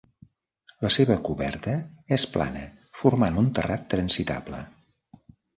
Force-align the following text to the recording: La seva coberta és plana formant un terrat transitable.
La 0.85 0.89
seva 0.95 1.17
coberta 1.27 1.75
és 2.19 2.25
plana 2.37 2.65
formant 3.03 3.39
un 3.45 3.53
terrat 3.61 3.89
transitable. 3.95 4.65